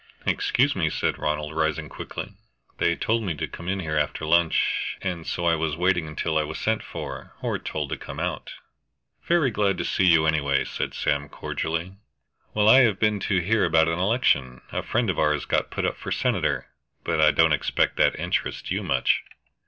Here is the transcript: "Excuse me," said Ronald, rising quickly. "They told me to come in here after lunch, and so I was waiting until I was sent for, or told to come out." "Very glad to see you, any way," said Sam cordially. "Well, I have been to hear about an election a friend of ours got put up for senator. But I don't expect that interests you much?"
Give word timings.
"Excuse 0.25 0.75
me," 0.75 0.89
said 0.89 1.19
Ronald, 1.19 1.53
rising 1.55 1.87
quickly. 1.87 2.33
"They 2.79 2.95
told 2.95 3.21
me 3.21 3.35
to 3.35 3.47
come 3.47 3.69
in 3.69 3.81
here 3.81 3.97
after 3.99 4.25
lunch, 4.25 4.97
and 5.03 5.27
so 5.27 5.45
I 5.45 5.53
was 5.53 5.77
waiting 5.77 6.07
until 6.07 6.39
I 6.39 6.43
was 6.43 6.57
sent 6.57 6.81
for, 6.81 7.35
or 7.43 7.59
told 7.59 7.91
to 7.91 7.97
come 7.97 8.19
out." 8.19 8.49
"Very 9.27 9.51
glad 9.51 9.77
to 9.77 9.85
see 9.85 10.05
you, 10.07 10.25
any 10.25 10.41
way," 10.41 10.63
said 10.65 10.95
Sam 10.95 11.29
cordially. 11.29 11.97
"Well, 12.55 12.67
I 12.67 12.79
have 12.79 12.97
been 12.99 13.19
to 13.29 13.41
hear 13.41 13.63
about 13.63 13.87
an 13.87 13.99
election 13.99 14.61
a 14.71 14.81
friend 14.81 15.07
of 15.11 15.19
ours 15.19 15.45
got 15.45 15.69
put 15.69 15.85
up 15.85 15.97
for 15.97 16.11
senator. 16.11 16.65
But 17.03 17.21
I 17.21 17.29
don't 17.29 17.53
expect 17.53 17.95
that 17.97 18.17
interests 18.19 18.71
you 18.71 18.81
much?" 18.81 19.21